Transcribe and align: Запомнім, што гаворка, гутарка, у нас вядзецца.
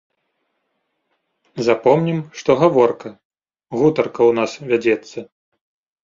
Запомнім, 1.67 2.19
што 2.41 2.51
гаворка, 2.61 3.11
гутарка, 3.81 4.21
у 4.31 4.35
нас 4.39 4.51
вядзецца. 4.73 5.19